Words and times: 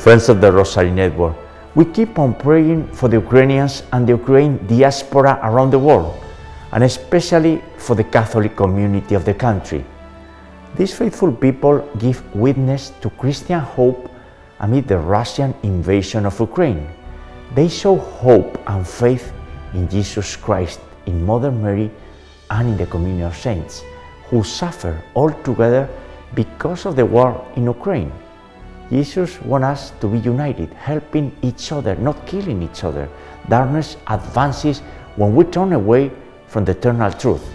Friends 0.00 0.30
of 0.30 0.40
the 0.40 0.50
Rosary 0.50 0.90
Network, 0.90 1.36
we 1.74 1.84
keep 1.84 2.18
on 2.18 2.32
praying 2.32 2.88
for 2.88 3.10
the 3.10 3.20
Ukrainians 3.20 3.82
and 3.92 4.08
the 4.08 4.16
Ukrainian 4.16 4.56
diaspora 4.66 5.38
around 5.42 5.72
the 5.72 5.78
world, 5.78 6.16
and 6.72 6.82
especially 6.82 7.60
for 7.76 7.94
the 7.94 8.04
Catholic 8.04 8.56
community 8.56 9.14
of 9.14 9.26
the 9.26 9.34
country. 9.34 9.84
These 10.74 10.96
faithful 10.96 11.30
people 11.30 11.84
give 11.98 12.24
witness 12.34 12.96
to 13.02 13.10
Christian 13.20 13.60
hope 13.60 14.08
amid 14.60 14.88
the 14.88 14.96
Russian 14.96 15.52
invasion 15.62 16.24
of 16.24 16.40
Ukraine. 16.40 16.88
They 17.54 17.68
show 17.68 18.00
hope 18.24 18.56
and 18.72 18.88
faith 18.88 19.34
in 19.74 19.86
Jesus 19.86 20.34
Christ, 20.34 20.80
in 21.04 21.26
Mother 21.26 21.52
Mary, 21.52 21.90
and 22.48 22.72
in 22.72 22.76
the 22.78 22.86
communion 22.86 23.26
of 23.26 23.36
saints, 23.36 23.84
who 24.32 24.42
suffer 24.44 24.96
all 25.12 25.28
together 25.44 25.90
because 26.32 26.86
of 26.86 26.96
the 26.96 27.04
war 27.04 27.36
in 27.54 27.64
Ukraine. 27.68 28.10
Jesus 28.90 29.40
wants 29.42 29.66
us 29.66 29.92
to 30.00 30.08
be 30.08 30.18
united, 30.18 30.72
helping 30.74 31.30
each 31.42 31.70
other, 31.70 31.94
not 31.94 32.26
killing 32.26 32.60
each 32.62 32.82
other. 32.82 33.08
Darkness 33.48 33.96
advances 34.08 34.80
when 35.14 35.34
we 35.34 35.44
turn 35.44 35.72
away 35.72 36.10
from 36.48 36.64
the 36.64 36.72
eternal 36.72 37.12
truth. 37.12 37.46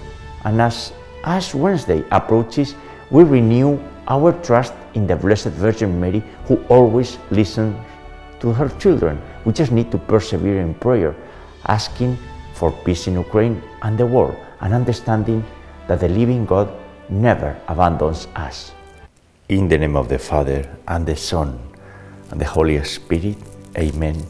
And 0.46 0.62
as 0.62 0.94
Ash 1.26 1.54
Wednesday 1.54 2.06
approaches, 2.12 2.76
we 3.12 3.24
renew 3.24 3.80
our 4.08 4.32
trust 4.44 4.74
in 4.94 5.08
the 5.08 5.16
Blessed 5.16 5.52
Virgin 5.60 6.00
Mary, 6.00 6.24
who 6.46 6.56
always 6.70 7.18
listens 7.32 7.76
to 8.40 8.54
her 8.54 8.70
children. 8.80 9.22
We 9.44 9.52
just 9.52 9.72
need 9.72 9.92
to 9.92 9.98
persevere 9.98 10.62
in 10.62 10.74
prayer, 10.76 11.16
asking 11.66 12.18
for 12.54 12.72
peace 12.72 13.08
in 13.08 13.16
Ukraine 13.16 13.62
and 13.82 13.98
the 13.98 14.06
world, 14.06 14.38
and 14.62 14.74
understanding 14.74 15.44
that 15.88 16.00
the 16.00 16.08
living 16.08 16.46
God 16.46 16.70
never 17.10 17.60
abandons 17.68 18.28
us. 18.36 18.75
In 19.48 19.67
the 19.67 19.77
name 19.77 19.95
of 19.95 20.09
the 20.09 20.17
Father, 20.17 20.67
and 20.88 21.05
the 21.05 21.16
Son, 21.16 21.59
and 22.32 22.41
the 22.41 22.46
Holy 22.46 22.84
Spirit, 22.84 23.38
Amen. 23.77 24.26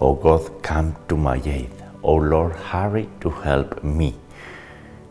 O 0.00 0.14
God, 0.14 0.62
come 0.62 0.96
to 1.10 1.16
my 1.18 1.36
aid. 1.44 1.68
O 2.02 2.14
Lord, 2.14 2.52
hurry 2.56 3.06
to 3.20 3.28
help 3.28 3.84
me. 3.84 4.14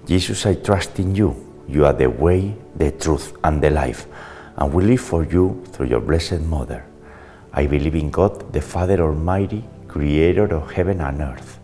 Jesus, 0.08 0.48
I 0.48 0.56
trust 0.56 0.98
in 0.98 1.14
you. 1.14 1.36
You 1.68 1.86
are 1.86 1.94
the 1.94 2.10
way, 2.10 2.56
the 2.76 2.90
truth, 2.90 3.38
and 3.44 3.62
the 3.62 3.70
life, 3.70 4.08
and 4.58 4.74
we 4.74 4.84
live 4.84 5.02
for 5.02 5.24
you 5.24 5.64
through 5.74 5.90
your 5.90 6.02
Blessed 6.02 6.42
Mother. 6.42 6.84
I 7.54 7.68
believe 7.68 7.94
in 7.94 8.10
God, 8.10 8.52
the 8.52 8.62
Father 8.62 9.00
Almighty, 9.00 9.64
creator 9.88 10.52
of 10.56 10.72
heaven 10.72 11.02
and 11.02 11.22
earth, 11.22 11.60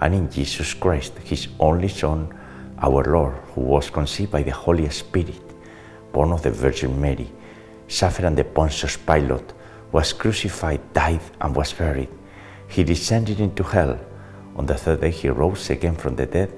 and 0.00 0.12
in 0.12 0.28
Jesus 0.28 0.74
Christ, 0.74 1.16
his 1.18 1.46
only 1.60 1.86
Son, 1.86 2.36
our 2.80 3.04
Lord, 3.04 3.36
who 3.54 3.60
was 3.60 3.90
conceived 3.90 4.32
by 4.32 4.42
the 4.42 4.50
Holy 4.50 4.88
Spirit, 4.88 5.45
born 6.12 6.32
of 6.32 6.42
the 6.42 6.50
Virgin 6.50 7.00
Mary, 7.00 7.30
suffered 7.88 8.24
under 8.24 8.44
Pontius 8.44 8.96
Pilate, 8.96 9.52
was 9.92 10.12
crucified, 10.12 10.80
died, 10.92 11.20
and 11.40 11.54
was 11.54 11.72
buried. 11.72 12.08
He 12.68 12.84
descended 12.84 13.40
into 13.40 13.62
hell. 13.62 13.98
On 14.56 14.66
the 14.66 14.74
third 14.74 15.00
day 15.00 15.10
he 15.10 15.28
rose 15.28 15.70
again 15.70 15.94
from 15.94 16.16
the 16.16 16.26
dead, 16.26 16.52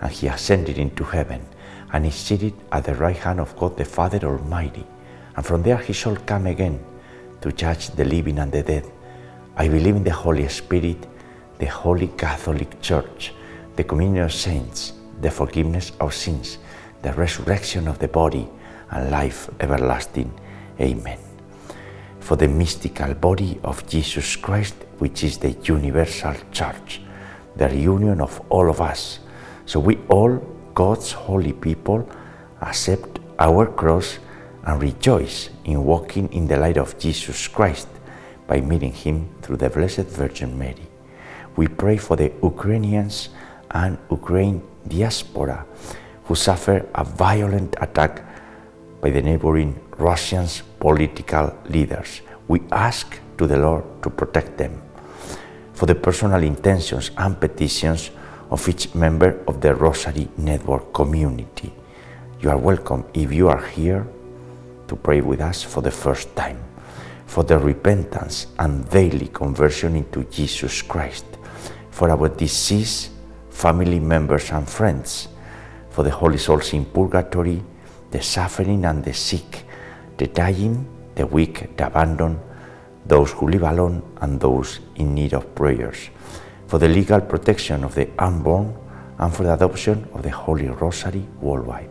and 0.00 0.10
he 0.10 0.26
ascended 0.26 0.78
into 0.78 1.04
heaven, 1.04 1.46
and 1.92 2.04
is 2.04 2.14
seated 2.14 2.54
at 2.72 2.84
the 2.84 2.94
right 2.94 3.16
hand 3.16 3.40
of 3.40 3.56
God 3.56 3.76
the 3.76 3.84
Father 3.84 4.26
Almighty. 4.26 4.86
And 5.36 5.44
from 5.44 5.62
there 5.62 5.78
he 5.78 5.92
shall 5.92 6.16
come 6.16 6.46
again 6.46 6.84
to 7.40 7.52
judge 7.52 7.90
the 7.90 8.04
living 8.04 8.38
and 8.38 8.52
the 8.52 8.62
dead. 8.62 8.90
I 9.56 9.68
believe 9.68 9.96
in 9.96 10.04
the 10.04 10.12
Holy 10.12 10.48
Spirit, 10.48 11.06
the 11.58 11.66
Holy 11.66 12.08
Catholic 12.08 12.80
Church, 12.80 13.32
the 13.76 13.84
communion 13.84 14.24
of 14.24 14.32
saints, 14.32 14.92
the 15.20 15.30
forgiveness 15.30 15.92
of 16.00 16.12
sins, 16.12 16.58
the 17.02 17.12
resurrection 17.12 17.86
of 17.88 17.98
the 17.98 18.08
body, 18.08 18.48
and 18.90 19.10
life 19.10 19.48
everlasting. 19.60 20.32
Amen. 20.80 21.18
For 22.20 22.36
the 22.36 22.48
mystical 22.48 23.14
body 23.14 23.60
of 23.62 23.86
Jesus 23.86 24.36
Christ, 24.36 24.74
which 24.98 25.24
is 25.24 25.38
the 25.38 25.50
universal 25.50 26.34
church, 26.52 27.00
the 27.56 27.68
reunion 27.68 28.20
of 28.20 28.40
all 28.48 28.70
of 28.70 28.80
us, 28.80 29.20
so 29.66 29.80
we 29.80 29.98
all, 30.08 30.36
God's 30.74 31.12
holy 31.12 31.52
people, 31.52 32.08
accept 32.60 33.20
our 33.38 33.66
cross 33.66 34.18
and 34.64 34.80
rejoice 34.80 35.50
in 35.64 35.84
walking 35.84 36.32
in 36.32 36.46
the 36.46 36.56
light 36.56 36.78
of 36.78 36.98
Jesus 36.98 37.48
Christ 37.48 37.88
by 38.46 38.60
meeting 38.60 38.92
Him 38.92 39.28
through 39.42 39.56
the 39.56 39.70
Blessed 39.70 40.06
Virgin 40.08 40.58
Mary. 40.58 40.86
We 41.56 41.68
pray 41.68 41.96
for 41.96 42.16
the 42.16 42.32
Ukrainians 42.42 43.28
and 43.70 43.98
Ukraine 44.10 44.62
diaspora 44.88 45.66
who 46.24 46.34
suffer 46.34 46.86
a 46.94 47.04
violent 47.04 47.76
attack 47.80 48.22
by 49.04 49.10
the 49.10 49.20
neighboring 49.20 49.78
Russians 49.98 50.62
political 50.80 51.54
leaders. 51.68 52.22
We 52.48 52.62
ask 52.72 53.20
to 53.36 53.46
the 53.46 53.58
Lord 53.58 53.84
to 54.02 54.08
protect 54.08 54.56
them. 54.56 54.80
For 55.74 55.84
the 55.84 55.94
personal 55.94 56.42
intentions 56.42 57.10
and 57.18 57.38
petitions 57.38 58.10
of 58.50 58.66
each 58.66 58.94
member 58.94 59.44
of 59.46 59.60
the 59.60 59.74
Rosary 59.74 60.30
Network 60.38 60.94
community. 60.94 61.70
You 62.40 62.48
are 62.48 62.56
welcome 62.56 63.04
if 63.12 63.30
you 63.30 63.50
are 63.50 63.66
here 63.66 64.06
to 64.88 64.96
pray 64.96 65.20
with 65.20 65.42
us 65.42 65.62
for 65.62 65.82
the 65.82 65.90
first 65.90 66.34
time, 66.34 66.64
for 67.26 67.44
the 67.44 67.58
repentance 67.58 68.46
and 68.58 68.88
daily 68.88 69.28
conversion 69.28 69.96
into 69.96 70.24
Jesus 70.30 70.80
Christ, 70.80 71.26
for 71.90 72.08
our 72.08 72.30
deceased 72.30 73.10
family 73.50 74.00
members 74.00 74.50
and 74.50 74.66
friends, 74.66 75.28
for 75.90 76.04
the 76.04 76.10
holy 76.10 76.38
souls 76.38 76.72
in 76.72 76.86
purgatory, 76.86 77.62
the 78.14 78.22
suffering 78.22 78.84
and 78.84 79.02
the 79.02 79.12
sick, 79.12 79.64
the 80.18 80.28
dying, 80.28 80.86
the 81.16 81.26
weak, 81.26 81.76
the 81.76 81.84
abandoned, 81.84 82.38
those 83.04 83.32
who 83.32 83.48
live 83.48 83.64
alone, 83.64 84.00
and 84.20 84.38
those 84.38 84.78
in 84.94 85.12
need 85.14 85.34
of 85.34 85.52
prayers, 85.56 86.10
for 86.68 86.78
the 86.78 86.86
legal 86.86 87.20
protection 87.20 87.82
of 87.82 87.96
the 87.96 88.08
unborn, 88.20 88.72
and 89.18 89.34
for 89.34 89.42
the 89.42 89.52
adoption 89.52 90.06
of 90.14 90.22
the 90.22 90.30
Holy 90.30 90.68
Rosary 90.68 91.26
worldwide. 91.40 91.90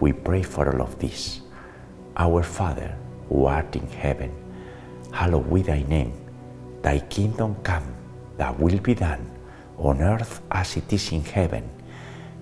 We 0.00 0.12
pray 0.12 0.42
for 0.42 0.66
all 0.66 0.82
of 0.82 0.98
this. 0.98 1.42
Our 2.16 2.42
Father, 2.42 2.96
who 3.28 3.44
art 3.44 3.76
in 3.76 3.86
heaven, 3.86 4.32
hallowed 5.12 5.48
be 5.54 5.62
thy 5.62 5.82
name. 5.84 6.12
Thy 6.82 6.98
kingdom 6.98 7.54
come, 7.62 7.86
thy 8.36 8.50
will 8.50 8.78
be 8.78 8.94
done, 8.94 9.30
on 9.78 10.02
earth 10.02 10.42
as 10.50 10.76
it 10.76 10.92
is 10.92 11.12
in 11.12 11.22
heaven. 11.22 11.70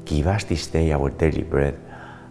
Give 0.06 0.26
us 0.26 0.44
this 0.44 0.68
day 0.68 0.92
our 0.92 1.10
daily 1.10 1.42
bread, 1.42 1.76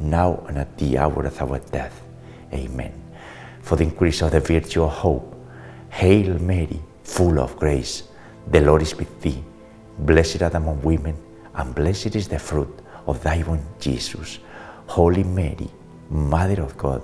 now 0.00 0.44
and 0.48 0.58
at 0.58 0.76
the 0.78 0.98
hour 0.98 1.24
of 1.24 1.40
our 1.40 1.58
death. 1.58 2.02
Amen. 2.52 2.92
For 3.62 3.76
the 3.76 3.84
increase 3.84 4.22
of 4.22 4.30
the 4.32 4.40
virtue 4.40 4.82
of 4.82 4.92
hope, 4.92 5.34
Hail 5.90 6.38
Mary, 6.40 6.80
full 7.02 7.38
of 7.38 7.56
grace, 7.56 8.04
the 8.48 8.60
Lord 8.60 8.82
is 8.82 8.94
with 8.96 9.20
thee. 9.22 9.42
Blessed 10.00 10.42
art 10.42 10.54
among 10.54 10.82
women, 10.82 11.16
and 11.54 11.74
blessed 11.74 12.16
is 12.16 12.28
the 12.28 12.38
fruit 12.38 12.80
of 13.06 13.22
thy 13.22 13.42
womb, 13.42 13.64
Jesus. 13.78 14.38
Holy 14.86 15.24
Mary, 15.24 15.70
Mother 16.10 16.62
of 16.62 16.76
God, 16.76 17.02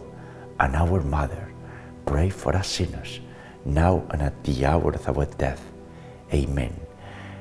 and 0.59 0.77
our 0.77 1.01
Mother, 1.01 1.53
pray 2.05 2.29
for 2.29 2.55
us 2.55 2.69
sinners, 2.69 3.21
now 3.65 4.05
and 4.11 4.23
at 4.23 4.45
the 4.45 4.67
hour 4.67 4.93
of 4.93 5.09
our 5.09 5.27
death. 5.27 5.63
Amen. 6.35 6.79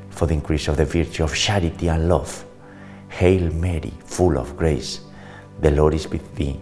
For 0.10 0.28
the 0.28 0.36
increase 0.36 0.68
of 0.68 0.78
the 0.78 0.86
virtue 0.86 1.24
of 1.24 1.36
charity 1.36 1.88
and 1.88 2.08
love, 2.08 2.46
Hail 3.10 3.52
Mary, 3.54 3.94
full 4.06 4.38
of 4.38 4.56
grace, 4.56 5.02
The 5.62 5.72
Lord 5.72 5.94
is 5.94 6.08
with 6.08 6.36
thee. 6.36 6.60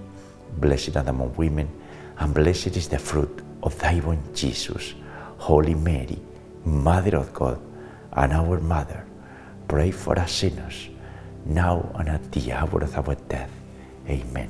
Blessed 0.57 0.97
art 0.97 1.07
among 1.07 1.35
women, 1.35 1.69
and 2.17 2.33
blessed 2.33 2.75
is 2.75 2.87
the 2.87 2.97
fruit 2.97 3.41
of 3.61 3.77
thy 3.77 3.99
womb, 3.99 4.23
Jesus. 4.33 4.95
Holy 5.37 5.75
Mary, 5.75 6.17
Mother 6.65 7.17
of 7.17 7.31
God, 7.31 7.59
and 8.13 8.33
our 8.33 8.59
Mother, 8.59 9.05
pray 9.67 9.91
for 9.91 10.17
us 10.17 10.31
sinners, 10.31 10.89
now 11.45 11.91
and 11.95 12.09
at 12.09 12.31
the 12.31 12.51
hour 12.51 12.81
of 12.81 12.97
our 12.97 13.15
death. 13.29 13.51
Amen. 14.09 14.49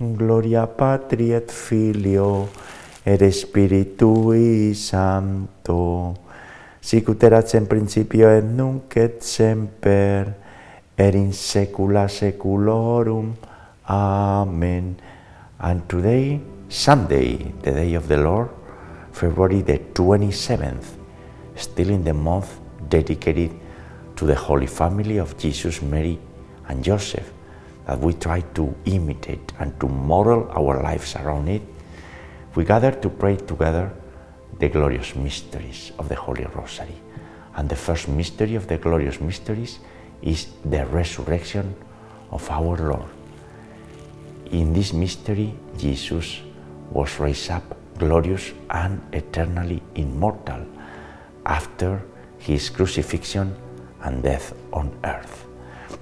Gloria 0.00 0.66
Patri 0.66 1.34
et 1.34 1.50
Filio 1.50 2.48
et 3.04 3.20
Spiritui 3.30 4.74
Sancto, 4.74 6.14
sic 6.80 7.08
ut 7.08 7.22
erat 7.22 7.52
in 7.54 7.66
principio 7.66 8.30
et 8.32 8.42
nunc 8.42 8.96
et 8.96 9.20
semper, 9.20 10.32
et 10.96 11.14
in 11.14 11.32
saecula 11.32 12.08
saeculorum. 12.08 13.34
Amen. 13.90 15.00
And 15.58 15.88
today, 15.88 16.40
Sunday, 16.68 17.52
the 17.62 17.72
day 17.72 17.94
of 17.94 18.06
the 18.06 18.18
Lord, 18.18 18.50
February 19.10 19.62
the 19.62 19.78
27th, 19.78 20.94
still 21.56 21.90
in 21.90 22.04
the 22.04 22.14
month 22.14 22.60
dedicated 22.88 23.50
to 24.14 24.26
the 24.26 24.36
Holy 24.36 24.68
Family 24.68 25.18
of 25.18 25.36
Jesus, 25.36 25.82
Mary, 25.82 26.20
and 26.68 26.84
Joseph, 26.84 27.32
that 27.86 27.98
we 27.98 28.12
try 28.12 28.42
to 28.54 28.72
imitate 28.84 29.52
and 29.58 29.78
to 29.80 29.88
model 29.88 30.48
our 30.52 30.80
lives 30.84 31.16
around 31.16 31.48
it, 31.48 31.62
we 32.54 32.64
gather 32.64 32.92
to 32.92 33.08
pray 33.08 33.38
together 33.38 33.92
the 34.60 34.68
glorious 34.68 35.16
mysteries 35.16 35.90
of 35.98 36.08
the 36.08 36.14
Holy 36.14 36.46
Rosary. 36.54 36.94
And 37.56 37.68
the 37.68 37.74
first 37.74 38.06
mystery 38.06 38.54
of 38.54 38.68
the 38.68 38.78
glorious 38.78 39.20
mysteries 39.20 39.80
is 40.22 40.46
the 40.64 40.86
resurrection 40.86 41.74
of 42.30 42.48
our 42.50 42.76
Lord. 42.76 43.19
In 44.50 44.72
this 44.72 44.92
mystery, 44.92 45.54
Jesus 45.78 46.40
was 46.90 47.20
raised 47.20 47.52
up 47.52 47.62
glorious 47.96 48.50
and 48.68 49.00
eternally 49.12 49.80
immortal 49.94 50.66
after 51.46 52.02
his 52.38 52.68
crucifixion 52.68 53.54
and 54.02 54.24
death 54.24 54.52
on 54.72 54.90
earth. 55.04 55.46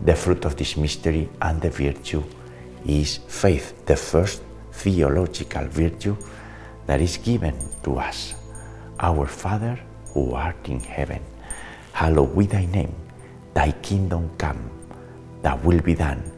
The 0.01 0.17
fruit 0.17 0.47
of 0.47 0.57
this 0.57 0.79
mystery 0.79 1.29
and 1.43 1.61
the 1.61 1.69
virtue 1.69 2.25
is 2.87 3.19
faith, 3.29 3.85
the 3.85 3.97
first 3.97 4.41
theological 4.73 5.67
virtue 5.67 6.17
that 6.87 7.03
is 7.03 7.19
given 7.19 7.55
to 7.83 7.99
us. 7.99 8.35
Our 8.99 9.27
Father 9.27 9.79
who 10.15 10.33
art 10.33 10.69
in 10.71 10.81
heaven, 10.81 11.21
hallowed 11.93 12.39
be 12.39 12.47
thy 12.47 12.65
name, 12.65 12.95
thy 13.53 13.73
kingdom 13.83 14.31
come, 14.39 14.71
thy 15.43 15.55
will 15.57 15.83
be 15.83 15.95
done 15.95 16.38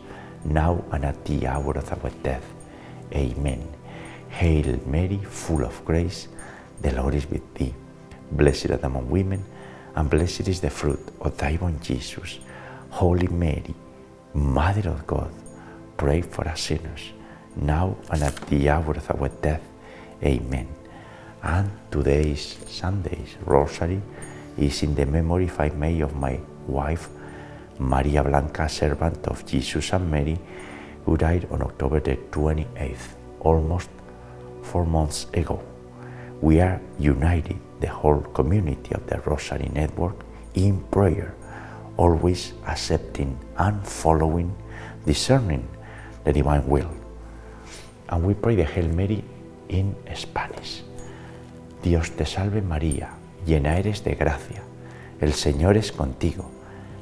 now 0.45 0.83
and 0.91 1.05
at 1.05 1.23
the 1.25 1.47
hour 1.47 1.77
of 1.77 2.03
our 2.03 2.11
death. 2.23 2.45
Amen. 3.13 3.67
Hail 4.29 4.79
Mary, 4.85 5.17
full 5.17 5.63
of 5.63 5.83
grace, 5.85 6.27
the 6.81 6.91
Lord 6.93 7.15
is 7.15 7.29
with 7.29 7.53
thee. 7.55 7.73
Blessed 8.31 8.71
art 8.71 8.83
among 8.83 9.09
women, 9.09 9.43
and 9.95 10.09
blessed 10.09 10.47
is 10.47 10.61
the 10.61 10.69
fruit 10.69 11.05
of 11.19 11.37
thy 11.37 11.57
womb, 11.61 11.79
Jesus. 11.81 12.39
Holy 12.89 13.27
Mary, 13.27 13.75
Mother 14.33 14.89
of 14.89 15.05
God, 15.05 15.31
pray 15.97 16.21
for 16.21 16.47
us 16.47 16.61
sinners, 16.61 17.11
now 17.55 17.97
and 18.09 18.23
at 18.23 18.35
the 18.47 18.69
hour 18.69 18.93
of 18.93 19.11
our 19.11 19.27
death. 19.27 19.61
Amen. 20.23 20.67
And 21.43 21.69
today's 21.89 22.57
Sunday's 22.67 23.35
Rosary 23.45 24.01
is 24.57 24.83
in 24.83 24.95
the 24.95 25.05
memory, 25.05 25.45
if 25.45 25.59
I 25.59 25.69
may, 25.69 25.99
of 26.01 26.15
my 26.15 26.39
wife, 26.67 27.09
Maria 27.81 28.23
Blanca, 28.23 28.69
servant 28.69 29.27
of 29.27 29.43
Jesus 29.45 29.91
and 29.93 30.09
Mary, 30.09 30.37
who 31.05 31.17
died 31.17 31.47
on 31.49 31.63
October 31.63 31.99
the 31.99 32.15
28th, 32.29 33.17
almost 33.39 33.89
four 34.61 34.85
months 34.85 35.25
ago. 35.33 35.59
We 36.41 36.61
are 36.61 36.79
united, 36.99 37.57
the 37.79 37.87
whole 37.87 38.21
community 38.21 38.93
of 38.93 39.07
the 39.07 39.19
Rosary 39.21 39.69
Network, 39.73 40.23
in 40.53 40.79
prayer, 40.91 41.33
always 41.97 42.53
accepting 42.67 43.37
and 43.57 43.85
following, 43.85 44.55
discerning 45.05 45.67
the 46.23 46.33
divine 46.33 46.67
will. 46.67 46.91
And 48.09 48.23
we 48.23 48.35
pray 48.35 48.55
the 48.55 48.65
Hail 48.65 48.87
Mary 48.89 49.23
in 49.69 49.95
Spanish. 50.13 50.83
Dios 51.81 52.11
te 52.11 52.25
salve 52.25 52.61
María, 52.61 53.09
llena 53.45 53.79
eres 53.79 54.03
de 54.03 54.13
gracia, 54.13 54.61
el 55.19 55.33
Señor 55.33 55.77
es 55.77 55.91
contigo, 55.91 56.51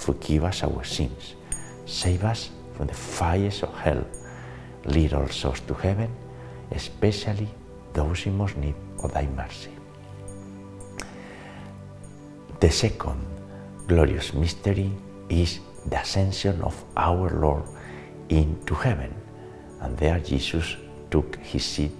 forgive 0.00 0.44
us 0.44 0.62
our 0.62 0.84
sins, 0.84 1.34
save 1.86 2.24
us 2.24 2.50
from 2.74 2.86
the 2.86 2.94
fires 2.94 3.62
of 3.62 3.72
hell, 3.78 4.04
lead 4.86 5.12
all 5.12 5.28
souls 5.28 5.60
to 5.60 5.74
heaven, 5.74 6.10
especially 6.72 7.48
those 7.92 8.26
in 8.26 8.36
most 8.36 8.56
need 8.56 8.74
of 9.02 9.12
thy 9.12 9.26
mercy. 9.26 9.70
The 12.60 12.70
second 12.70 13.24
glorious 13.86 14.32
mystery 14.34 14.92
is 15.28 15.60
the 15.86 16.00
ascension 16.00 16.60
of 16.62 16.76
our 16.96 17.30
Lord 17.30 17.64
into 18.28 18.74
heaven. 18.74 19.14
And 19.80 19.96
there 19.96 20.20
Jesus 20.20 20.76
took 21.10 21.36
his 21.36 21.64
seat 21.64 21.92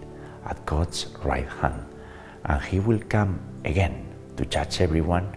at 0.44 0.64
God's 0.66 1.06
right 1.24 1.48
hand. 1.48 1.82
And 2.44 2.62
he 2.62 2.80
will 2.80 3.00
come 3.08 3.40
again 3.64 4.06
to 4.36 4.44
judge 4.44 4.80
everyone. 4.80 5.34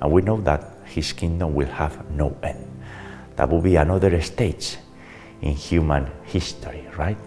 And 0.00 0.10
we 0.10 0.22
know 0.22 0.40
that 0.40 0.73
his 0.94 1.12
kingdom 1.12 1.54
will 1.54 1.66
have 1.66 2.08
no 2.10 2.36
end. 2.42 2.70
That 3.34 3.50
will 3.50 3.60
be 3.60 3.74
another 3.74 4.20
stage 4.22 4.76
in 5.42 5.52
human 5.52 6.06
history, 6.22 6.86
right? 6.96 7.18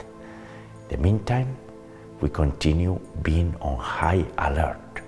In 0.89 0.95
the 0.95 0.97
meantime, 0.97 1.57
we 2.21 2.29
continue 2.29 2.99
being 3.21 3.53
on 3.59 3.77
high 3.77 4.25
alert, 4.37 5.01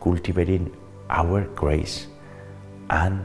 cultivating 0.00 0.74
our 1.08 1.44
grace 1.54 2.08
and 2.90 3.22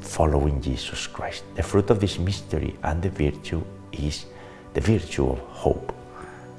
following 0.00 0.62
Jesus 0.62 1.06
Christ. 1.06 1.44
The 1.54 1.62
fruit 1.62 1.90
of 1.90 2.00
this 2.00 2.18
mystery 2.18 2.76
and 2.82 3.02
the 3.02 3.10
virtue 3.10 3.62
is 3.92 4.24
the 4.72 4.80
virtue 4.80 5.28
of 5.28 5.38
hope. 5.40 5.92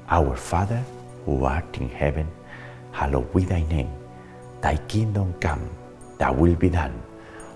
Our 0.08 0.36
Father, 0.36 0.82
who 1.26 1.44
art 1.44 1.76
in 1.78 1.88
heaven, 1.88 2.28
hallowed 2.92 3.34
be 3.34 3.44
thy 3.44 3.62
name. 3.64 3.90
Thy 4.60 4.76
kingdom 4.86 5.34
come, 5.40 5.68
thy 6.18 6.30
will 6.30 6.54
be 6.54 6.70
done, 6.70 7.02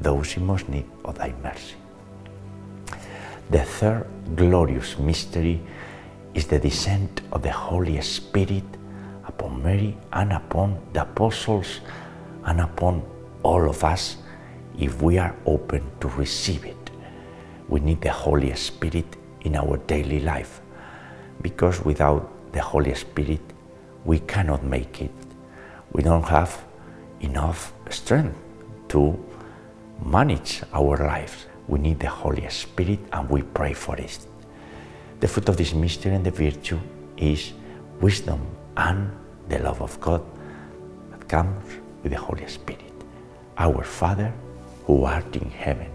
those 0.00 0.36
in 0.36 0.46
most 0.46 0.68
need 0.68 0.84
of 1.04 1.18
thy 1.18 1.32
mercy. 1.42 1.76
The 3.50 3.60
third 3.60 4.06
glorious 4.34 4.98
mystery 4.98 5.60
is 6.34 6.46
the 6.46 6.58
descent 6.58 7.20
of 7.32 7.42
the 7.42 7.52
Holy 7.52 8.00
Spirit 8.00 8.64
upon 9.26 9.62
Mary 9.62 9.96
and 10.12 10.32
upon 10.32 10.80
the 10.92 11.02
apostles 11.02 11.80
and 12.44 12.60
upon 12.60 13.02
all 13.42 13.68
of 13.68 13.84
us 13.84 14.16
if 14.78 15.00
we 15.02 15.18
are 15.18 15.34
open 15.46 15.82
to 16.00 16.08
receive 16.08 16.64
it. 16.64 16.90
We 17.68 17.80
need 17.80 18.00
the 18.00 18.12
Holy 18.12 18.54
Spirit 18.54 19.16
in 19.42 19.56
our 19.56 19.76
daily 19.86 20.20
life 20.20 20.60
because 21.42 21.84
without 21.84 22.52
the 22.52 22.60
Holy 22.60 22.94
Spirit 22.94 23.40
we 24.04 24.18
cannot 24.20 24.64
make 24.64 25.00
it. 25.00 25.12
We 25.92 26.02
don't 26.02 26.24
have 26.24 26.64
enough 27.20 27.72
strength 27.90 28.36
to 28.88 29.18
manage 30.04 30.62
our 30.72 30.96
lives. 30.98 31.46
We 31.66 31.78
need 31.80 31.98
the 31.98 32.08
Holy 32.08 32.48
Spirit 32.50 33.00
and 33.12 33.28
we 33.28 33.42
pray 33.42 33.72
for 33.72 33.96
it. 33.96 34.18
The 35.20 35.28
fruit 35.28 35.48
of 35.48 35.56
this 35.56 35.72
mystery 35.72 36.14
and 36.14 36.24
the 36.24 36.30
virtue 36.30 36.78
is 37.16 37.52
wisdom 38.00 38.46
and 38.76 39.10
the 39.48 39.58
love 39.60 39.80
of 39.80 39.98
God 40.00 40.22
that 41.10 41.26
comes 41.28 41.64
with 42.02 42.12
the 42.12 42.18
Holy 42.18 42.46
Spirit. 42.46 42.92
Our 43.56 43.82
Father, 43.82 44.32
who 44.84 45.04
art 45.04 45.34
in 45.36 45.50
heaven, 45.50 45.90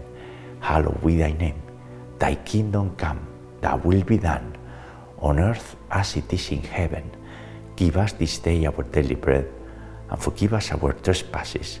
hallowed 0.58 1.04
be 1.04 1.18
thy 1.18 1.32
name. 1.32 1.62
Thy 2.18 2.34
kingdom 2.34 2.96
come, 2.96 3.26
thy 3.60 3.76
will 3.76 4.02
be 4.02 4.18
done, 4.18 4.56
on 5.18 5.38
earth 5.38 5.76
as 5.90 6.16
it 6.16 6.32
is 6.32 6.50
in 6.50 6.62
heaven. 6.62 7.08
Give 7.76 7.96
us 7.96 8.12
this 8.12 8.38
day 8.38 8.66
our 8.66 8.82
daily 8.82 9.14
bread, 9.14 9.48
and 10.10 10.20
forgive 10.20 10.52
us 10.54 10.72
our 10.72 10.92
trespasses, 10.94 11.80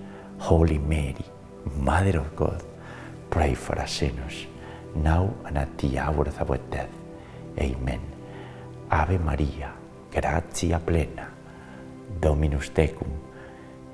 Holy 0.41 0.79
Mary, 0.79 1.23
Mother 1.77 2.17
of 2.17 2.35
God, 2.35 2.63
pray 3.29 3.53
for 3.53 3.79
us 3.79 3.91
sinners, 3.91 4.47
now 4.95 5.31
and 5.45 5.55
at 5.55 5.77
the 5.77 5.99
hour 5.99 6.25
of 6.25 6.41
our 6.41 6.57
death. 6.71 6.89
Amen. 7.59 8.01
Ave 8.89 9.19
Maria, 9.19 9.71
gratia 10.11 10.79
plena, 10.79 11.29
Dominus 12.19 12.71
tecum, 12.71 13.07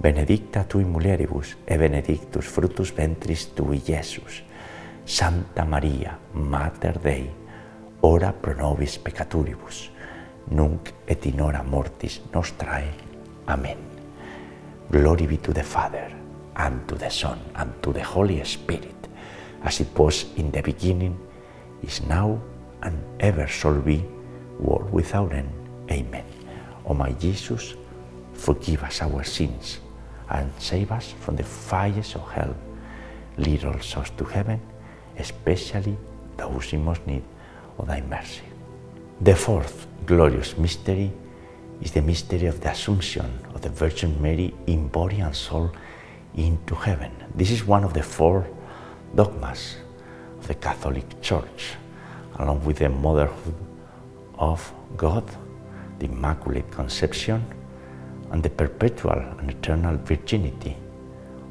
benedicta 0.02 0.64
tui 0.64 0.86
mulieribus, 0.86 1.58
e 1.68 1.78
benedictus 1.78 2.46
fructus 2.46 2.96
ventris 2.96 3.54
tui, 3.54 3.82
Iesus. 3.86 4.42
Santa 5.04 5.66
Maria, 5.66 6.18
Mater 6.34 6.98
Dei, 7.00 7.30
ora 8.02 8.32
pro 8.32 8.54
nobis 8.54 8.98
peccaturibus, 8.98 9.92
nunc 10.52 10.94
et 11.06 11.26
in 11.26 11.42
hora 11.42 11.62
mortis 11.64 12.22
nostrae. 12.32 12.94
Amen. 13.48 13.78
Glory 14.90 15.28
be 15.28 15.38
to 15.38 15.52
the 15.52 15.64
Father, 15.64 16.17
and 16.58 16.88
to 16.88 16.96
the 16.96 17.10
Son, 17.10 17.40
and 17.56 17.72
to 17.84 17.94
the 17.94 18.04
Holy 18.04 18.44
Spirit, 18.44 18.96
as 19.64 19.80
it 19.80 19.98
was 19.98 20.26
in 20.36 20.52
the 20.52 20.62
beginning, 20.62 21.18
is 21.84 22.02
now, 22.04 22.42
and 22.82 22.98
ever 23.20 23.48
shall 23.48 23.80
be, 23.80 24.04
world 24.60 24.92
without 24.92 25.32
end. 25.34 25.52
Amen. 25.92 26.26
O 26.86 26.94
my 26.94 27.12
Jesus, 27.14 27.76
forgive 28.34 28.84
us 28.84 29.02
our 29.02 29.24
sins, 29.24 29.80
and 30.30 30.52
save 30.58 30.92
us 30.92 31.14
from 31.20 31.36
the 31.36 31.44
fires 31.44 32.16
of 32.16 32.30
hell. 32.32 32.56
Lead 33.38 33.64
all 33.66 33.80
souls 33.80 34.10
to 34.18 34.26
heaven, 34.26 34.60
especially 35.18 35.98
those 36.38 36.74
in 36.74 36.84
most 36.84 37.06
need 37.06 37.24
of 37.78 37.88
thy 37.88 38.02
mercy. 38.02 38.42
The 39.22 39.36
fourth 39.36 39.88
glorious 40.06 40.58
mystery 40.58 41.12
is 41.82 41.92
the 41.92 42.02
mystery 42.02 42.48
of 42.48 42.62
the 42.62 42.72
Assumption 42.72 43.40
of 43.54 43.62
the 43.62 43.70
Virgin 43.70 44.20
Mary 44.22 44.54
in 44.66 44.88
body 44.88 45.20
and 45.20 45.36
soul 45.36 45.72
into 46.36 46.76
heaven. 46.76 47.12
This 47.36 47.52
is 47.52 47.66
one 47.66 47.84
of 47.84 47.94
the 47.94 48.04
four 48.04 48.48
dogmas 49.16 49.76
of 50.40 50.48
the 50.48 50.56
Catholic 50.56 51.22
Church, 51.22 51.76
along 52.40 52.64
with 52.66 52.78
the 52.78 52.90
motherhood 52.90 53.56
of 54.38 54.72
God, 54.96 55.24
the 56.00 56.06
Immaculate 56.06 56.70
Conception, 56.72 57.44
and 58.32 58.44
the 58.44 58.50
perpetual 58.50 59.20
and 59.40 59.50
eternal 59.50 59.98
virginity 59.98 60.76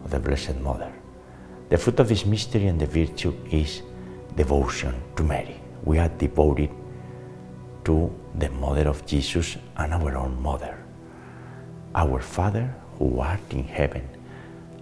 of 0.05 0.11
the 0.11 0.21
Blessed 0.21 0.57
Mother. 0.61 0.93
The 1.69 1.79
fruit 1.79 1.99
of 1.99 2.09
this 2.09 2.25
mystery 2.25 2.67
and 2.67 2.81
the 2.81 2.87
virtue 2.87 3.35
is 3.51 3.83
devotion 4.37 4.95
to 5.17 5.25
Mary. 5.25 5.61
We 5.85 5.99
are 5.99 6.09
devoted 6.09 6.71
to 7.85 8.15
the 8.39 8.51
Mother 8.51 8.89
of 8.89 9.07
Jesus 9.07 9.57
and 9.77 9.95
our 9.95 10.17
own 10.17 10.41
Mother. 10.41 10.79
Our 11.95 12.21
Father, 12.21 12.75
who 12.99 13.19
art 13.21 13.41
in 13.51 13.65
heaven, 13.65 14.07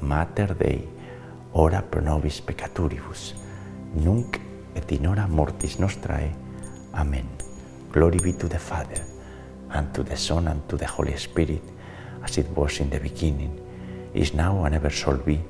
Mater 0.00 0.54
Dei, 0.54 0.86
ora 1.52 1.82
pro 1.82 2.00
nobis 2.00 2.40
peccaturibus, 2.40 3.34
nunc 3.94 4.40
et 4.74 4.92
in 4.92 5.06
hora 5.06 5.26
mortis 5.26 5.78
nostrae. 5.78 6.30
Amen. 6.94 7.28
Glory 7.92 8.18
be 8.22 8.32
to 8.32 8.48
the 8.48 8.58
Father, 8.58 9.02
and 9.70 9.92
to 9.94 10.02
the 10.02 10.16
Son, 10.16 10.48
and 10.48 10.68
to 10.68 10.76
the 10.76 10.86
Holy 10.86 11.16
Spirit, 11.16 11.62
as 12.22 12.38
it 12.38 12.48
was 12.50 12.80
in 12.80 12.90
the 12.90 13.00
beginning, 13.00 13.58
is 14.14 14.34
now, 14.34 14.64
and 14.64 14.74
ever 14.74 14.90
shall 14.90 15.16
be, 15.16 15.40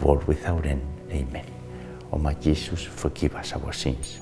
world 0.00 0.24
without 0.24 0.66
end. 0.66 0.82
Amen. 1.10 1.46
O 2.12 2.18
my 2.18 2.34
Jesus, 2.34 2.82
forgive 2.82 3.34
us 3.34 3.52
our 3.52 3.72
sins, 3.72 4.20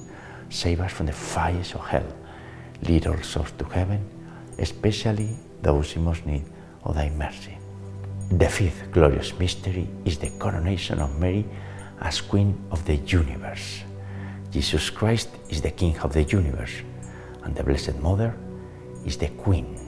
save 0.51 0.81
us 0.81 0.93
from 0.93 1.07
the 1.07 1.13
fires 1.13 1.75
of 1.75 1.87
hell, 1.87 2.07
lead 2.83 3.07
all 3.07 3.21
souls 3.23 3.53
to 3.59 3.65
heaven, 3.65 4.01
especially 4.59 5.37
those 5.63 5.97
in 5.97 6.05
most 6.05 6.25
need 6.27 6.45
of 6.85 6.95
thy 6.95 7.11
mercy. 7.11 7.59
The 8.31 8.49
fifth 8.49 8.91
glorious 8.91 9.39
mystery 9.39 9.87
is 10.05 10.19
the 10.19 10.31
coronation 10.39 10.99
of 10.99 11.19
Mary 11.21 11.45
as 12.01 12.21
Queen 12.21 12.59
of 12.71 12.85
the 12.85 12.97
universe. 12.97 13.83
Jesus 14.51 14.91
Christ 14.91 15.29
is 15.49 15.61
the 15.61 15.71
King 15.71 15.99
of 15.99 16.13
the 16.13 16.23
universe, 16.25 16.73
and 17.43 17.55
the 17.55 17.63
Blessed 17.63 17.97
Mother 18.01 18.35
is 19.05 19.19
the 19.19 19.29
Queen. 19.29 19.79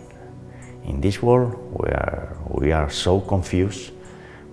In 0.85 1.01
this 1.01 1.23
world 1.23 1.55
where 1.73 2.37
we 2.49 2.73
are 2.73 2.91
so 2.91 3.21
confused, 3.21 3.93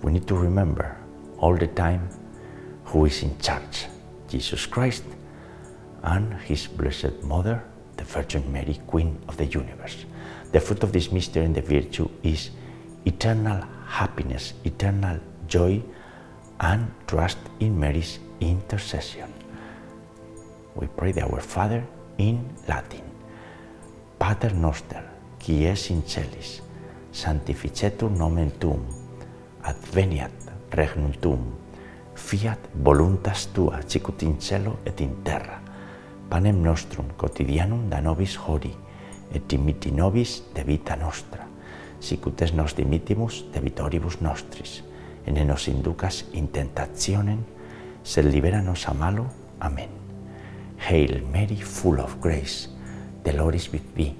we 0.02 0.12
need 0.12 0.26
to 0.28 0.34
remember 0.34 0.96
all 1.38 1.56
the 1.56 1.68
time 1.68 2.08
who 2.86 3.04
is 3.04 3.22
in 3.22 3.38
charge 3.38 3.86
Jesus 4.28 4.66
Christ 4.66 5.04
and 6.02 6.34
His 6.40 6.66
Blessed 6.66 7.22
Mother, 7.22 7.62
the 7.96 8.04
Virgin 8.04 8.50
Mary, 8.50 8.80
Queen 8.86 9.18
of 9.28 9.36
the 9.36 9.46
universe. 9.46 10.04
The 10.52 10.60
fruit 10.60 10.82
of 10.82 10.92
this 10.92 11.12
mystery 11.12 11.44
and 11.44 11.54
the 11.54 11.62
virtue 11.62 12.08
is 12.22 12.50
eternal 13.04 13.64
happiness, 13.86 14.54
eternal 14.64 15.18
joy, 15.48 15.82
and 16.60 16.86
trust 17.06 17.38
in 17.60 17.78
Mary's 17.78 18.18
intercession. 18.40 19.32
We 20.74 20.86
pray 20.86 21.12
the 21.12 21.22
Our 21.22 21.40
Father 21.40 21.84
in 22.18 22.44
Latin. 22.68 23.02
Pater 24.18 24.54
noster, 24.54 25.02
qui 25.38 25.66
es 25.66 25.90
in 25.90 26.02
celis, 26.06 26.62
sanctificetur 27.12 28.10
nomen 28.10 28.50
tuum, 28.58 28.82
adveniat 29.62 30.32
regnum 30.72 31.12
tuum, 31.20 31.52
fiat 32.14 32.58
voluntas 32.74 33.46
tua, 33.52 33.80
sicut 33.86 34.22
in 34.22 34.38
cielo 34.40 34.78
et 34.84 35.00
in 35.00 35.22
terra. 35.22 35.60
Panem 36.30 36.62
nostrum 36.62 37.10
quotidianum 37.18 37.90
da 37.90 38.00
nobis 38.00 38.36
hori, 38.36 38.74
et 39.34 39.48
dimitti 39.48 39.90
nobis 39.90 40.42
de 40.54 40.64
vita 40.64 40.96
nostra 40.96 41.53
sicut 42.04 42.42
es 42.42 42.52
nos 42.52 42.76
dimittimus 42.76 43.44
de 43.52 43.60
vitoribus 43.60 44.20
nostris, 44.20 44.82
et 45.26 45.32
nos 45.32 45.68
inducas 45.68 46.26
in 46.32 46.48
tentationem, 46.48 47.40
sed 48.02 48.26
libera 48.30 48.60
nos 48.62 48.86
a 48.88 48.92
malo. 48.94 49.26
Amen. 49.60 49.88
Hail 50.78 51.22
Mary, 51.32 51.56
full 51.56 52.00
of 52.00 52.20
grace, 52.20 52.68
the 53.24 53.32
Lord 53.32 53.54
is 53.54 53.72
with 53.72 53.94
thee. 53.94 54.14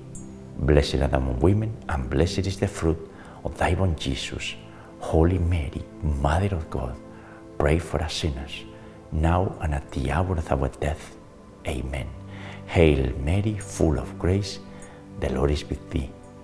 Blessed 0.57 0.99
thou 0.99 1.19
among 1.19 1.41
women, 1.41 1.77
and 1.89 2.09
blessed 2.09 2.47
is 2.47 2.59
the 2.59 2.69
fruit 2.69 2.99
of 3.45 3.59
thy 3.59 3.75
womb, 3.75 3.97
Jesus. 3.97 4.55
Holy 5.01 5.39
Mary, 5.39 5.85
Mother 6.03 6.57
of 6.57 6.71
God, 6.71 6.97
pray 7.59 7.79
for 7.79 8.03
us 8.03 8.15
sinners, 8.15 8.65
now 9.13 9.55
and 9.61 9.75
at 9.75 9.91
the 9.93 10.11
hour 10.11 10.39
of 10.39 10.53
our 10.53 10.69
death. 10.81 11.17
Amen. 11.67 12.09
Hail 12.67 13.13
Mary, 13.19 13.59
full 13.59 13.99
of 13.99 14.19
grace, 14.19 14.59
the 15.21 15.31
Lord 15.35 15.51
is 15.51 15.69
with 15.69 15.91
thee. 15.91 16.11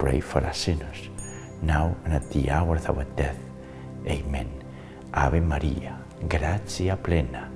pray 0.00 0.20
for 0.20 0.42
us 0.46 0.64
sinners, 0.64 1.10
now 1.60 1.94
and 2.04 2.14
at 2.14 2.30
the 2.30 2.50
hour 2.50 2.76
of 2.76 2.88
our 2.88 3.04
death. 3.16 3.36
Amen. 4.06 4.48
Ave 5.12 5.40
Maria, 5.40 5.98
gratia 6.26 6.96
plena, 6.96 7.50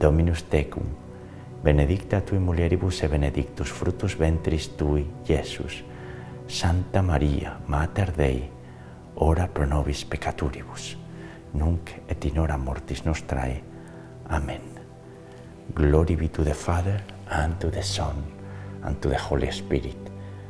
Dominus 0.00 0.42
tecum, 0.50 0.84
benedicta 1.62 2.20
tui 2.20 2.38
mulieribus 2.38 3.02
e 3.02 3.08
benedictus 3.08 3.70
fructus 3.70 4.18
ventris 4.18 4.68
tui, 4.76 5.06
Iesus. 5.28 5.84
Santa 6.48 7.02
Maria, 7.02 7.56
Mater 7.66 8.12
Dei, 8.12 8.50
ora 9.14 9.48
pro 9.48 9.64
nobis 9.64 10.04
peccaturibus, 10.04 10.96
nunc 11.52 11.90
et 12.08 12.24
in 12.24 12.38
hora 12.38 12.56
mortis 12.56 13.04
nostrae. 13.04 13.62
Amen. 14.30 14.62
Glory 15.74 16.16
be 16.16 16.28
to 16.28 16.42
the 16.42 16.54
Father, 16.54 17.00
and 17.30 17.58
to 17.60 17.70
the 17.70 17.82
Son, 17.82 18.24
and 18.82 19.00
to 19.00 19.08
the 19.08 19.18
Holy 19.18 19.50
Spirit, 19.50 20.05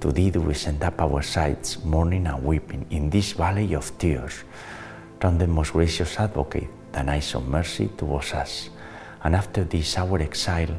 To 0.00 0.10
thee 0.10 0.30
do 0.30 0.40
we 0.40 0.54
send 0.54 0.82
up 0.82 1.00
our 1.02 1.20
sighs, 1.20 1.76
mourning 1.84 2.26
and 2.26 2.42
weeping, 2.42 2.86
in 2.88 3.10
this 3.10 3.32
valley 3.32 3.74
of 3.74 3.96
tears. 3.98 4.44
Turn 5.20 5.36
the 5.36 5.46
most 5.46 5.72
gracious 5.72 6.18
advocate, 6.18 6.68
thine 6.90 7.10
eyes 7.10 7.34
of 7.34 7.46
mercy 7.46 7.90
towards 7.98 8.32
us, 8.32 8.70
and 9.22 9.36
after 9.36 9.62
this 9.62 9.98
our 9.98 10.18
exile, 10.22 10.74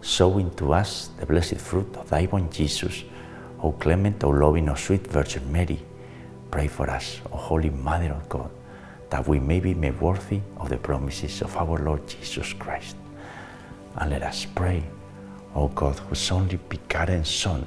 sow 0.00 0.38
into 0.38 0.72
us 0.72 1.10
the 1.18 1.26
blessed 1.26 1.56
fruit 1.58 1.96
of 1.96 2.08
thy 2.10 2.26
womb, 2.26 2.48
Jesus. 2.48 3.02
O 3.60 3.72
clement, 3.72 4.22
O 4.22 4.28
loving, 4.30 4.68
O 4.68 4.76
sweet 4.76 5.04
Virgin 5.08 5.50
Mary, 5.50 5.80
pray 6.52 6.68
for 6.68 6.88
us, 6.88 7.20
O 7.32 7.36
Holy 7.36 7.70
Mother 7.70 8.12
of 8.12 8.28
God, 8.28 8.50
that 9.10 9.26
we 9.26 9.40
may 9.40 9.58
be 9.58 9.74
made 9.74 10.00
worthy 10.00 10.40
of 10.58 10.68
the 10.68 10.78
promises 10.78 11.42
of 11.42 11.56
our 11.56 11.78
Lord 11.78 12.06
Jesus 12.06 12.52
Christ. 12.52 12.94
And 13.96 14.10
let 14.10 14.22
us 14.22 14.46
pray, 14.46 14.84
O 15.56 15.66
God, 15.66 15.98
whose 15.98 16.30
only 16.30 16.56
begotten 16.68 17.24
Son, 17.24 17.66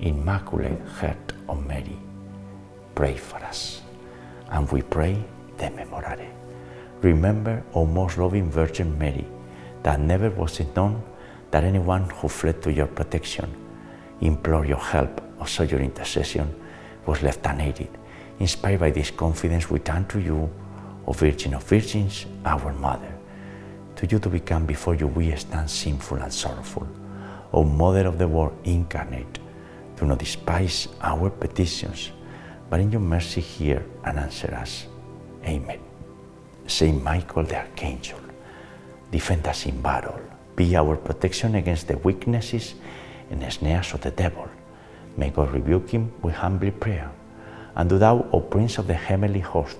Immaculate 0.00 0.80
Heart 0.98 1.34
of 1.46 1.66
Mary, 1.66 1.98
pray 2.94 3.16
for 3.16 3.36
us. 3.44 3.82
And 4.50 4.70
we 4.72 4.80
pray 4.80 5.22
the 5.58 5.66
Memorare. 5.66 6.30
Remember, 7.02 7.62
O 7.74 7.84
most 7.84 8.16
loving 8.16 8.50
Virgin 8.50 8.98
Mary, 8.98 9.26
that 9.82 10.00
never 10.00 10.30
was 10.30 10.58
it 10.58 10.74
known 10.74 11.02
that 11.50 11.64
anyone 11.64 12.08
who 12.08 12.28
fled 12.28 12.62
to 12.62 12.72
your 12.72 12.86
protection, 12.86 13.54
implored 14.22 14.68
your 14.68 14.78
help, 14.78 15.20
or 15.38 15.46
sought 15.46 15.70
your 15.70 15.80
intercession, 15.80 16.48
was 17.04 17.22
left 17.22 17.44
unaided. 17.44 17.90
Inspired 18.38 18.80
by 18.80 18.90
this 18.90 19.10
confidence, 19.10 19.68
we 19.68 19.80
turn 19.80 20.06
to 20.06 20.18
you, 20.18 20.48
O 21.06 21.12
Virgin 21.12 21.52
of 21.52 21.64
Virgins, 21.64 22.24
our 22.46 22.72
Mother. 22.72 23.12
To 23.96 24.06
you 24.06 24.18
to 24.18 24.30
become 24.30 24.64
before 24.64 24.94
you 24.94 25.08
we 25.08 25.36
stand 25.36 25.68
sinful 25.68 26.18
and 26.18 26.32
sorrowful. 26.32 26.88
O 27.52 27.64
Mother 27.64 28.06
of 28.06 28.16
the 28.16 28.28
Word 28.28 28.52
incarnate, 28.64 29.38
do 30.00 30.06
not 30.06 30.18
despise 30.18 30.88
our 31.02 31.28
petitions, 31.28 32.10
but 32.70 32.80
in 32.80 32.90
your 32.90 33.02
mercy 33.02 33.42
hear 33.42 33.84
and 34.04 34.18
answer 34.18 34.52
us. 34.54 34.86
Amen. 35.44 35.78
Saint 36.66 37.02
Michael 37.02 37.44
the 37.44 37.58
Archangel, 37.58 38.18
defend 39.10 39.46
us 39.46 39.66
in 39.66 39.82
battle, 39.82 40.18
be 40.56 40.74
our 40.74 40.96
protection 40.96 41.54
against 41.56 41.86
the 41.88 41.98
weaknesses 41.98 42.74
and 43.30 43.52
snares 43.52 43.92
of 43.92 44.00
the 44.00 44.10
devil. 44.10 44.48
May 45.18 45.28
God 45.28 45.52
rebuke 45.52 45.90
him, 45.90 46.12
we 46.22 46.32
humbly 46.32 46.70
pray. 46.70 47.04
And 47.76 47.90
do 47.90 47.98
thou, 47.98 48.26
O 48.32 48.40
Prince 48.40 48.78
of 48.78 48.86
the 48.86 48.94
heavenly 48.94 49.40
host, 49.40 49.76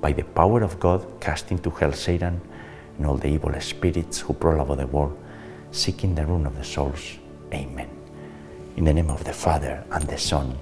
by 0.00 0.12
the 0.12 0.24
power 0.24 0.62
of 0.62 0.80
God, 0.80 1.06
cast 1.20 1.52
into 1.52 1.70
hell 1.70 1.92
Satan 1.92 2.40
and 2.98 3.06
all 3.06 3.16
the 3.16 3.28
evil 3.28 3.54
spirits 3.60 4.18
who 4.18 4.32
prowl 4.32 4.60
about 4.60 4.78
the 4.78 4.86
world, 4.88 5.16
seeking 5.70 6.16
the 6.16 6.26
ruin 6.26 6.46
of 6.46 6.56
the 6.56 6.64
souls. 6.64 7.18
Amen. 7.54 8.01
In 8.76 8.84
the 8.84 8.94
name 8.94 9.10
of 9.10 9.22
the 9.24 9.34
Father, 9.34 9.84
and 9.90 10.08
the 10.08 10.16
Son, 10.16 10.56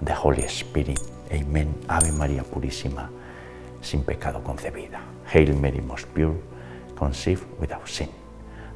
and 0.00 0.08
the 0.08 0.14
Holy 0.14 0.48
Spirit. 0.48 0.98
Amen. 1.30 1.72
Ave 1.88 2.10
María 2.10 2.42
Purísima, 2.42 3.08
sin 3.80 4.02
pecado 4.02 4.42
concebida. 4.42 5.00
Hail 5.26 5.54
Mary, 5.54 5.80
most 5.80 6.12
pure, 6.12 6.34
conceived 6.96 7.44
without 7.60 7.88
sin. 7.88 8.08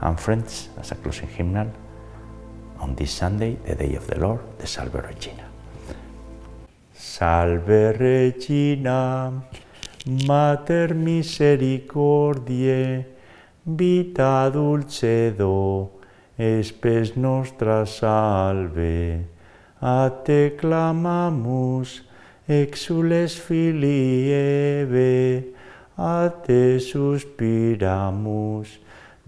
And 0.01 0.17
friends, 0.19 0.69
as 0.79 0.93
a 0.93 0.95
closing 0.95 1.29
hymnal, 1.29 1.73
on 2.79 2.95
this 2.95 3.11
Sunday, 3.11 3.59
the 3.67 3.75
day 3.75 3.97
of 3.97 4.07
the 4.07 4.21
Lord, 4.21 4.41
the 4.59 4.67
Salve 4.67 4.95
Regina. 4.95 5.49
Salve 6.95 7.99
Regina, 7.99 9.43
Mater 10.07 10.95
misericordiae, 10.95 13.05
vita 13.67 14.51
dulcedo, 14.53 15.91
espes 16.41 17.15
nostra 17.17 17.85
salve. 17.85 19.27
A 19.83 20.11
te 20.25 20.57
clamamus, 20.57 22.03
exules 22.49 23.37
filii 23.37 24.33
Eve, 24.33 25.45
a 25.99 26.31
te 26.47 26.81
suspiramus, 26.81 28.79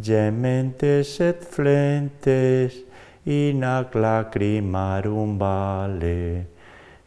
gementes 0.01 1.21
et 1.21 1.45
flentes, 1.45 2.81
in 3.27 3.63
ac 3.63 3.95
lacrimarum 3.95 5.39
vale. 5.39 6.47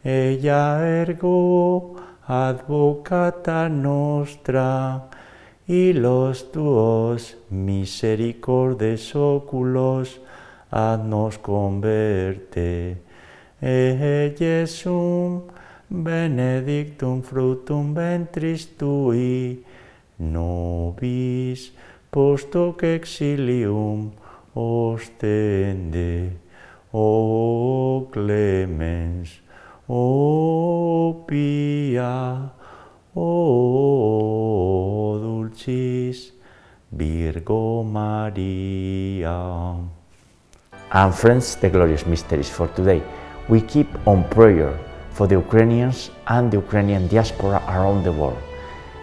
Ella 0.03 0.85
ergo 0.85 1.97
advocata 2.27 3.67
nostra, 3.67 5.01
y 5.67 5.93
los 5.93 6.51
tuos 6.51 7.37
misericordes 7.49 9.15
oculos 9.15 10.19
ad 10.71 11.03
nos 11.03 11.37
converte. 11.37 12.97
E 13.61 14.35
Jesum 14.37 15.41
benedictum 15.89 17.21
fructum 17.21 17.93
ventris 17.93 18.65
tui, 18.77 19.63
nobis 20.19 21.71
post 22.11 22.55
hoc 22.55 22.83
exilium 22.83 24.11
os 24.53 25.01
ostende, 25.03 26.31
o 26.91 28.07
clemens, 28.11 29.41
o 29.87 31.23
pia, 31.27 32.51
o 33.15 35.17
dulcis 35.21 36.33
Virgo 36.91 37.83
Maria. 37.83 39.75
And 40.91 41.13
friends, 41.13 41.55
the 41.55 41.69
glorious 41.69 42.05
mysteries 42.05 42.49
for 42.49 42.67
today. 42.69 43.01
We 43.49 43.61
keep 43.61 43.87
on 44.07 44.23
prayer 44.29 44.77
for 45.11 45.27
the 45.27 45.35
Ukrainians 45.35 46.11
and 46.27 46.51
the 46.51 46.57
Ukrainian 46.57 47.07
diaspora 47.07 47.61
around 47.67 48.03
the 48.03 48.11
world. 48.11 48.37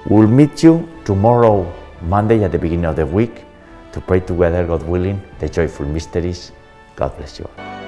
We'll 0.07 0.29
meet 0.29 0.63
you 0.63 0.89
tomorrow, 1.05 1.67
Monday, 2.03 2.45
at 2.45 2.53
the 2.53 2.59
beginning 2.59 2.87
of 2.87 2.97
the 2.97 3.07
week, 3.07 3.45
to 3.93 4.01
pray 4.01 4.21
together, 4.21 4.67
God 4.67 4.83
willing, 4.83 5.23
the 5.39 5.49
joyful 5.49 5.87
mysteries. 5.87 6.53
God 6.97 7.17
bless 7.17 7.39
you 7.39 7.47
all. 7.47 7.82